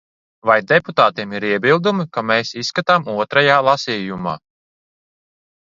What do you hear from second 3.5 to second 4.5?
lasījumā?